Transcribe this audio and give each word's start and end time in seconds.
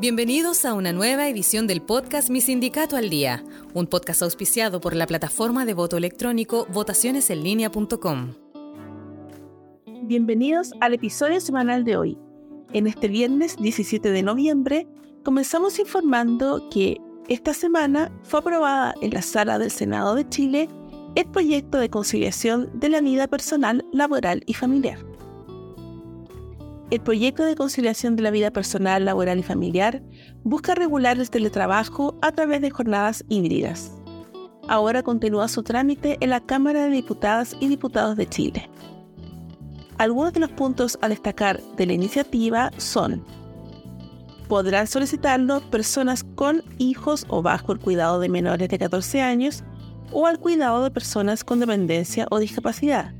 Bienvenidos 0.00 0.64
a 0.64 0.74
una 0.74 0.92
nueva 0.92 1.26
edición 1.26 1.66
del 1.66 1.82
podcast 1.82 2.30
Mi 2.30 2.40
Sindicato 2.40 2.96
al 2.96 3.10
Día, 3.10 3.42
un 3.74 3.88
podcast 3.88 4.22
auspiciado 4.22 4.80
por 4.80 4.94
la 4.94 5.08
plataforma 5.08 5.64
de 5.64 5.74
voto 5.74 5.96
electrónico 5.96 6.68
votacionesenlinea.com. 6.72 8.34
Bienvenidos 10.04 10.70
al 10.80 10.94
episodio 10.94 11.40
semanal 11.40 11.82
de 11.82 11.96
hoy. 11.96 12.18
En 12.72 12.86
este 12.86 13.08
viernes 13.08 13.56
17 13.56 14.12
de 14.12 14.22
noviembre 14.22 14.86
comenzamos 15.24 15.80
informando 15.80 16.68
que 16.70 16.98
esta 17.26 17.52
semana 17.52 18.12
fue 18.22 18.38
aprobada 18.38 18.94
en 19.02 19.14
la 19.14 19.22
sala 19.22 19.58
del 19.58 19.72
Senado 19.72 20.14
de 20.14 20.28
Chile 20.28 20.68
el 21.16 21.26
proyecto 21.26 21.76
de 21.78 21.90
conciliación 21.90 22.70
de 22.72 22.88
la 22.88 23.00
vida 23.00 23.26
personal, 23.26 23.84
laboral 23.92 24.44
y 24.46 24.54
familiar. 24.54 25.07
El 26.90 27.00
proyecto 27.00 27.44
de 27.44 27.54
conciliación 27.54 28.16
de 28.16 28.22
la 28.22 28.30
vida 28.30 28.50
personal, 28.50 29.04
laboral 29.04 29.38
y 29.38 29.42
familiar 29.42 30.02
busca 30.42 30.74
regular 30.74 31.18
el 31.18 31.28
teletrabajo 31.28 32.16
a 32.22 32.32
través 32.32 32.62
de 32.62 32.70
jornadas 32.70 33.24
híbridas. 33.28 33.92
Ahora 34.68 35.02
continúa 35.02 35.48
su 35.48 35.62
trámite 35.62 36.16
en 36.20 36.30
la 36.30 36.40
Cámara 36.40 36.84
de 36.84 36.90
Diputadas 36.90 37.54
y 37.60 37.68
Diputados 37.68 38.16
de 38.16 38.26
Chile. 38.26 38.70
Algunos 39.98 40.32
de 40.32 40.40
los 40.40 40.50
puntos 40.50 40.98
a 41.02 41.10
destacar 41.10 41.60
de 41.76 41.86
la 41.86 41.92
iniciativa 41.92 42.70
son 42.78 43.22
podrán 44.48 44.86
solicitarlo 44.86 45.60
personas 45.70 46.24
con 46.24 46.62
hijos 46.78 47.26
o 47.28 47.42
bajo 47.42 47.72
el 47.72 47.80
cuidado 47.80 48.18
de 48.18 48.30
menores 48.30 48.66
de 48.70 48.78
14 48.78 49.20
años 49.20 49.62
o 50.10 50.26
al 50.26 50.38
cuidado 50.38 50.84
de 50.84 50.90
personas 50.90 51.44
con 51.44 51.60
dependencia 51.60 52.26
o 52.30 52.38
discapacidad. 52.38 53.17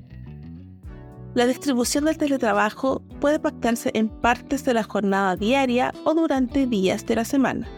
La 1.38 1.47
distribución 1.47 2.06
del 2.06 2.19
teletrabajo 2.19 3.01
puede 3.20 3.38
pactarse 3.38 3.92
en 3.95 4.09
partes 4.09 4.65
de 4.65 4.74
la 4.74 4.83
jornada 4.83 5.37
diaria 5.37 5.95
o 6.02 6.12
durante 6.12 6.66
días 6.66 7.06
de 7.06 7.15
la 7.15 7.24
semana. 7.24 7.69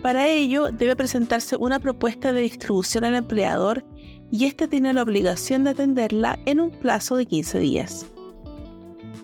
Para 0.00 0.28
ello, 0.28 0.70
debe 0.70 0.94
presentarse 0.94 1.56
una 1.56 1.80
propuesta 1.80 2.32
de 2.32 2.42
distribución 2.42 3.04
al 3.04 3.16
empleador 3.16 3.84
y 4.30 4.44
éste 4.44 4.68
tiene 4.68 4.92
la 4.92 5.02
obligación 5.02 5.64
de 5.64 5.70
atenderla 5.70 6.38
en 6.46 6.60
un 6.60 6.70
plazo 6.70 7.16
de 7.16 7.26
15 7.26 7.58
días. 7.58 8.06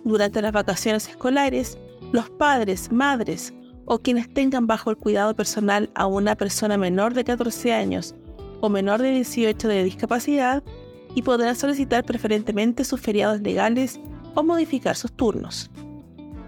Durante 0.02 0.42
las 0.42 0.50
vacaciones 0.50 1.08
escolares, 1.08 1.78
los 2.10 2.28
padres, 2.28 2.90
madres 2.90 3.54
o 3.84 4.00
quienes 4.00 4.34
tengan 4.34 4.66
bajo 4.66 4.90
el 4.90 4.96
cuidado 4.96 5.36
personal 5.36 5.90
a 5.94 6.06
una 6.06 6.34
persona 6.34 6.76
menor 6.76 7.14
de 7.14 7.22
14 7.22 7.72
años 7.72 8.16
o 8.60 8.68
menor 8.68 9.00
de 9.00 9.12
18 9.12 9.68
de 9.68 9.84
discapacidad 9.84 10.64
y 11.14 11.22
podrán 11.22 11.56
solicitar 11.56 12.04
preferentemente 12.04 12.84
sus 12.84 13.00
feriados 13.00 13.40
legales 13.40 14.00
o 14.34 14.42
modificar 14.42 14.96
sus 14.96 15.12
turnos. 15.12 15.70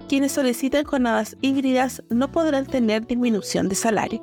Quienes 0.09 0.33
soliciten 0.33 0.85
jornadas 0.85 1.37
híbridas 1.41 2.03
no 2.11 2.31
podrán 2.31 2.67
tener 2.67 3.07
disminución 3.07 3.69
de 3.69 3.75
salario. 3.75 4.23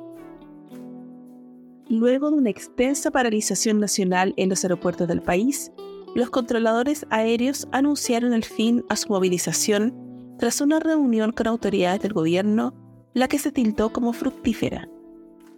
Luego 1.88 2.30
de 2.30 2.36
una 2.36 2.50
extensa 2.50 3.10
paralización 3.10 3.80
nacional 3.80 4.32
en 4.36 4.48
los 4.48 4.62
aeropuertos 4.64 5.08
del 5.08 5.22
país, 5.22 5.72
los 6.14 6.30
controladores 6.30 7.06
aéreos 7.10 7.66
anunciaron 7.72 8.32
el 8.32 8.44
fin 8.44 8.84
a 8.88 8.96
su 8.96 9.08
movilización 9.08 9.94
tras 10.38 10.60
una 10.60 10.80
reunión 10.80 11.32
con 11.32 11.48
autoridades 11.48 12.00
del 12.00 12.12
gobierno, 12.12 12.74
la 13.14 13.28
que 13.28 13.38
se 13.38 13.52
tildó 13.52 13.92
como 13.92 14.12
fructífera. 14.12 14.88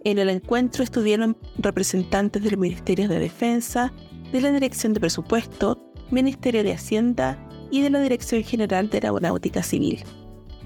En 0.03 0.17
el 0.17 0.29
encuentro 0.29 0.83
estuvieron 0.83 1.37
representantes 1.57 2.43
del 2.43 2.57
Ministerio 2.57 3.07
de 3.07 3.19
Defensa, 3.19 3.93
de 4.33 4.41
la 4.41 4.51
Dirección 4.51 4.93
de 4.93 4.99
Presupuesto, 4.99 5.77
Ministerio 6.09 6.63
de 6.63 6.73
Hacienda 6.73 7.37
y 7.69 7.81
de 7.81 7.91
la 7.91 7.99
Dirección 7.99 8.43
General 8.43 8.89
de 8.89 8.97
Aeronáutica 8.97 9.61
Civil, 9.61 10.03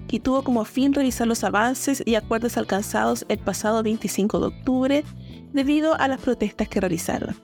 que 0.08 0.22
tuvo 0.22 0.42
como 0.42 0.64
fin 0.64 0.94
revisar 0.94 1.28
los 1.28 1.44
avances 1.44 2.02
y 2.06 2.16
acuerdos 2.16 2.56
alcanzados 2.56 3.26
el 3.28 3.40
pasado 3.40 3.84
25 3.84 4.40
de 4.40 4.46
octubre 4.48 5.04
debido 5.52 6.00
a 6.00 6.08
las 6.08 6.22
protestas 6.22 6.70
que 6.70 6.80
realizaron. 6.80 7.36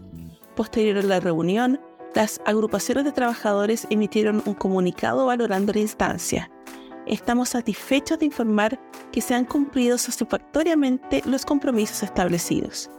Posterior 0.56 0.98
a 1.00 1.04
la 1.04 1.20
reunión, 1.20 1.82
las 2.16 2.40
agrupaciones 2.46 3.04
de 3.04 3.12
trabajadores 3.12 3.86
emitieron 3.90 4.42
un 4.46 4.54
comunicado 4.54 5.26
valorando 5.26 5.74
la 5.74 5.82
instancia, 5.82 6.50
estamos 7.06 7.50
satisfechos 7.50 8.20
de 8.20 8.28
informar 8.28 8.80
que 9.12 9.20
se 9.20 9.36
han 9.36 9.44
cumplido 9.44 9.98
satisfactoriamente 9.98 11.22
los 11.26 11.46
compromisos 11.46 12.02
establecidos. 12.02 12.90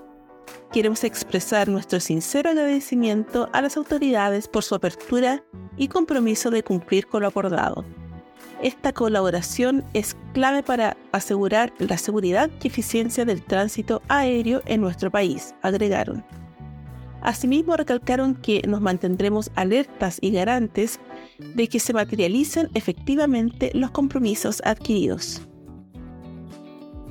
Queremos 0.72 1.04
expresar 1.04 1.68
nuestro 1.68 2.00
sincero 2.00 2.50
agradecimiento 2.50 3.48
a 3.52 3.62
las 3.62 3.76
autoridades 3.76 4.48
por 4.48 4.64
su 4.64 4.74
apertura 4.74 5.44
y 5.76 5.88
compromiso 5.88 6.50
de 6.50 6.62
cumplir 6.62 7.06
con 7.06 7.22
lo 7.22 7.28
acordado. 7.28 7.84
Esta 8.62 8.92
colaboración 8.92 9.84
es 9.94 10.16
clave 10.32 10.62
para 10.62 10.96
asegurar 11.12 11.72
la 11.78 11.98
seguridad 11.98 12.50
y 12.62 12.68
eficiencia 12.68 13.24
del 13.24 13.42
tránsito 13.42 14.00
aéreo 14.08 14.62
en 14.66 14.80
nuestro 14.80 15.10
país, 15.10 15.54
agregaron. 15.62 16.24
Asimismo, 17.20 17.76
recalcaron 17.76 18.34
que 18.34 18.62
nos 18.68 18.80
mantendremos 18.80 19.50
alertas 19.54 20.18
y 20.20 20.30
garantes 20.30 21.00
de 21.38 21.68
que 21.68 21.80
se 21.80 21.94
materialicen 21.94 22.68
efectivamente 22.74 23.70
los 23.74 23.90
compromisos 23.90 24.60
adquiridos. 24.64 25.40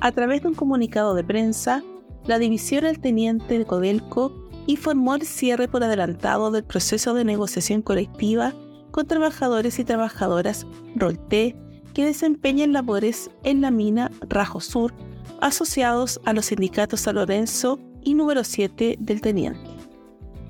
A 0.00 0.12
través 0.12 0.42
de 0.42 0.48
un 0.48 0.54
comunicado 0.54 1.14
de 1.14 1.24
prensa, 1.24 1.82
la 2.26 2.38
división 2.38 2.84
del 2.84 3.00
teniente 3.00 3.58
de 3.58 3.64
Codelco 3.64 4.32
informó 4.66 5.14
el 5.14 5.22
cierre 5.22 5.68
por 5.68 5.84
adelantado 5.84 6.50
del 6.50 6.64
proceso 6.64 7.14
de 7.14 7.24
negociación 7.24 7.82
colectiva 7.82 8.54
con 8.90 9.06
trabajadores 9.06 9.78
y 9.78 9.84
trabajadoras 9.84 10.66
Rolte 10.96 11.56
que 11.92 12.06
desempeñan 12.06 12.72
labores 12.72 13.30
en 13.42 13.60
la 13.60 13.70
mina 13.70 14.10
Rajo 14.28 14.60
Sur 14.60 14.94
asociados 15.40 16.20
a 16.24 16.32
los 16.32 16.46
sindicatos 16.46 17.00
San 17.00 17.16
Lorenzo 17.16 17.78
y 18.02 18.14
número 18.14 18.44
7 18.44 18.96
del 18.98 19.20
teniente. 19.20 19.60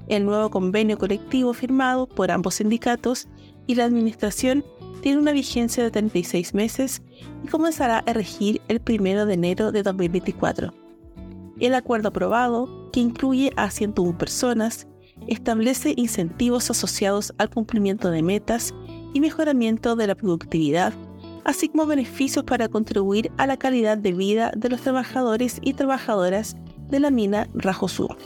El 0.07 0.27
nuevo 0.27 0.51
convenio 0.51 0.99
colectivo 0.99 1.53
firmado 1.55 2.07
por 2.07 2.31
ambos 2.31 2.57
sindicatos 2.57 3.27
y 3.67 3.75
la 3.75 3.85
Administración 3.85 4.65
tiene 5.01 5.19
una 5.19 5.33
vigencia 5.33 5.83
de 5.83 5.91
36 5.91 6.55
meses 6.55 7.03
y 7.43 7.49
comenzará 7.49 7.99
a 7.99 8.13
regir 8.13 8.61
el 8.69 8.81
1 8.87 9.27
de 9.27 9.35
enero 9.35 9.73
de 9.73 9.83
2024. 9.83 10.84
El 11.61 11.75
acuerdo 11.75 12.09
aprobado, 12.09 12.91
que 12.93 13.01
incluye 13.01 13.53
a 13.57 13.71
101 13.71 14.19
personas, 14.19 14.87
establece 15.27 15.95
incentivos 15.97 16.71
asociados 16.71 17.35
al 17.39 17.51
cumplimiento 17.51 18.11
de 18.11 18.23
metas 18.23 18.75
y 19.13 19.21
mejoramiento 19.21 19.97
de 19.97 20.07
la 20.07 20.15
productividad, 20.15 20.93
así 21.45 21.69
como 21.69 21.87
beneficios 21.87 22.45
para 22.45 22.69
contribuir 22.69 23.31
a 23.37 23.47
la 23.47 23.57
calidad 23.57 23.97
de 23.97 24.13
vida 24.13 24.53
de 24.57 24.69
los 24.69 24.81
trabajadores 24.81 25.61
y 25.63 25.75
trabajadoras 25.75 26.57
de 26.91 27.01
la 27.01 27.11
mina 27.11 27.49
Rajo 27.55 27.89
Sur 27.89 28.17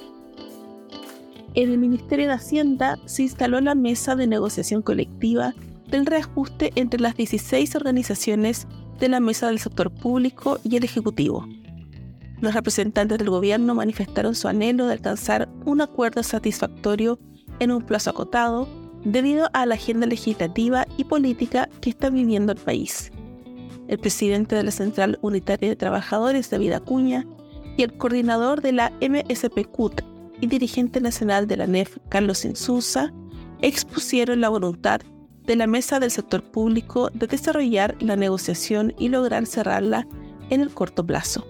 en 1.63 1.73
el 1.73 1.79
Ministerio 1.79 2.29
de 2.29 2.35
Hacienda 2.35 2.99
se 3.07 3.23
instaló 3.23 3.61
la 3.61 3.75
mesa 3.75 4.15
de 4.15 4.29
negociación 4.29 4.81
colectiva 4.81 5.55
del 5.91 6.07
reajuste 6.07 6.73
entre 6.77 7.01
las 7.01 7.17
16 7.17 7.75
organizaciones 7.75 8.69
de 9.01 9.09
la 9.09 9.19
mesa 9.19 9.49
del 9.49 9.59
sector 9.59 9.91
público 9.91 10.61
y 10.63 10.77
el 10.77 10.85
Ejecutivo. 10.85 11.49
Los 12.41 12.55
representantes 12.55 13.19
del 13.19 13.31
gobierno 13.31 13.75
manifestaron 13.75 14.35
su 14.35 14.47
anhelo 14.47 14.87
de 14.87 14.93
alcanzar 14.93 15.49
un 15.65 15.81
acuerdo 15.81 16.23
satisfactorio 16.23 17.19
en 17.59 17.73
un 17.73 17.83
plazo 17.83 18.11
acotado 18.11 18.69
debido 19.05 19.49
a 19.53 19.67
la 19.67 19.75
agenda 19.75 20.07
legislativa 20.07 20.87
y 20.97 21.05
política 21.05 21.69
que 21.81 21.91
está 21.91 22.11
viviendo 22.11 22.53
el 22.53 22.59
país. 22.59 23.11
El 23.89 23.99
presidente 23.99 24.55
de 24.55 24.63
la 24.63 24.71
Central 24.71 25.19
Unitaria 25.23 25.69
de 25.69 25.77
Trabajadores, 25.77 26.51
David 26.51 26.73
Acuña, 26.73 27.27
y 27.77 27.83
el 27.83 27.97
coordinador 27.97 28.61
de 28.61 28.73
la 28.73 28.93
MSP-CUT, 29.01 30.05
y 30.41 30.47
dirigente 30.47 31.01
nacional 31.01 31.47
de 31.47 31.57
la 31.57 31.67
NEF, 31.67 31.97
Carlos 32.09 32.45
Insulza, 32.45 33.13
expusieron 33.61 34.41
la 34.41 34.49
voluntad 34.49 35.01
de 35.45 35.57
la 35.57 35.67
mesa 35.67 35.99
del 35.99 36.11
sector 36.11 36.43
público 36.43 37.11
de 37.13 37.27
desarrollar 37.27 37.97
la 38.01 38.15
negociación 38.15 38.95
y 38.99 39.09
lograr 39.09 39.47
cerrarla 39.47 40.07
en 40.51 40.61
el 40.61 40.71
corto 40.71 41.05
plazo. 41.05 41.45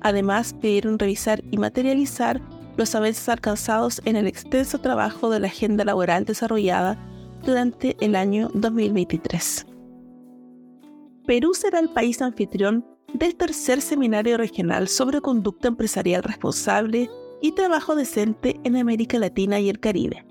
Además, 0.00 0.54
pidieron 0.54 0.98
revisar 0.98 1.42
y 1.50 1.58
materializar 1.58 2.40
los 2.76 2.94
avances 2.94 3.28
alcanzados 3.28 4.02
en 4.04 4.16
el 4.16 4.26
extenso 4.26 4.78
trabajo 4.78 5.30
de 5.30 5.40
la 5.40 5.48
agenda 5.48 5.84
laboral 5.84 6.24
desarrollada 6.24 6.98
durante 7.44 7.96
el 8.00 8.16
año 8.16 8.50
2023. 8.54 9.66
Perú 11.26 11.54
será 11.54 11.80
el 11.80 11.88
país 11.88 12.22
anfitrión 12.22 12.84
del 13.12 13.34
tercer 13.34 13.80
seminario 13.80 14.36
regional 14.36 14.88
sobre 14.88 15.20
conducta 15.20 15.68
empresarial 15.68 16.22
responsable 16.22 17.10
y 17.40 17.52
trabajo 17.52 17.94
decente 17.94 18.60
en 18.64 18.76
América 18.76 19.18
Latina 19.18 19.58
y 19.60 19.68
el 19.68 19.80
Caribe. 19.80 20.24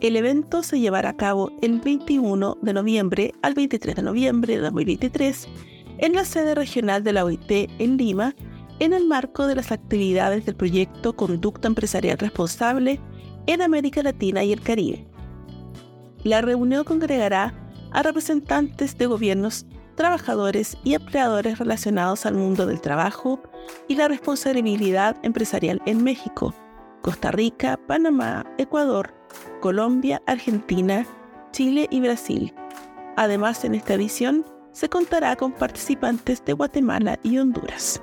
El 0.00 0.16
evento 0.16 0.62
se 0.62 0.78
llevará 0.78 1.10
a 1.10 1.16
cabo 1.16 1.52
el 1.62 1.80
21 1.80 2.58
de 2.60 2.72
noviembre 2.74 3.32
al 3.42 3.54
23 3.54 3.96
de 3.96 4.02
noviembre 4.02 4.56
de 4.56 4.60
2023 4.60 5.48
en 5.98 6.12
la 6.12 6.24
sede 6.24 6.54
regional 6.54 7.02
de 7.02 7.12
la 7.14 7.24
OIT 7.24 7.70
en 7.78 7.96
Lima, 7.96 8.34
en 8.78 8.92
el 8.92 9.06
marco 9.06 9.46
de 9.46 9.54
las 9.54 9.72
actividades 9.72 10.44
del 10.44 10.56
proyecto 10.56 11.16
Conducta 11.16 11.68
Empresarial 11.68 12.18
Responsable 12.18 13.00
en 13.46 13.62
América 13.62 14.02
Latina 14.02 14.44
y 14.44 14.52
el 14.52 14.60
Caribe. 14.60 15.06
La 16.24 16.42
reunión 16.42 16.84
congregará 16.84 17.54
a 17.92 18.02
representantes 18.02 18.98
de 18.98 19.06
gobiernos 19.06 19.66
trabajadores 19.94 20.76
y 20.84 20.94
empleadores 20.94 21.58
relacionados 21.58 22.26
al 22.26 22.34
mundo 22.34 22.66
del 22.66 22.80
trabajo 22.80 23.40
y 23.88 23.96
la 23.96 24.08
responsabilidad 24.08 25.16
empresarial 25.22 25.80
en 25.86 26.04
México, 26.04 26.54
Costa 27.02 27.30
Rica, 27.30 27.78
Panamá, 27.86 28.44
Ecuador, 28.58 29.14
Colombia, 29.60 30.22
Argentina, 30.26 31.06
Chile 31.52 31.88
y 31.90 32.00
Brasil. 32.00 32.52
Además, 33.16 33.64
en 33.64 33.74
esta 33.74 33.94
edición 33.94 34.44
se 34.72 34.90
contará 34.90 35.36
con 35.36 35.52
participantes 35.52 36.44
de 36.44 36.52
Guatemala 36.52 37.18
y 37.22 37.38
Honduras. 37.38 38.02